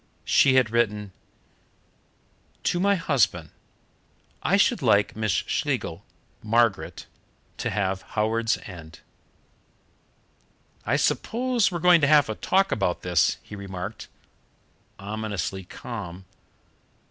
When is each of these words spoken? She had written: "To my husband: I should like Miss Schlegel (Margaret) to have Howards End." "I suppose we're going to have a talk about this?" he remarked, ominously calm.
She 0.25 0.55
had 0.55 0.71
written: 0.71 1.11
"To 2.63 2.79
my 2.79 2.95
husband: 2.95 3.51
I 4.41 4.57
should 4.57 4.81
like 4.81 5.15
Miss 5.15 5.31
Schlegel 5.31 6.03
(Margaret) 6.41 7.05
to 7.59 7.69
have 7.69 8.01
Howards 8.17 8.57
End." 8.65 9.01
"I 10.87 10.95
suppose 10.95 11.71
we're 11.71 11.77
going 11.77 12.01
to 12.01 12.07
have 12.07 12.29
a 12.29 12.33
talk 12.33 12.71
about 12.71 13.03
this?" 13.03 13.37
he 13.43 13.55
remarked, 13.55 14.07
ominously 14.97 15.65
calm. 15.65 16.25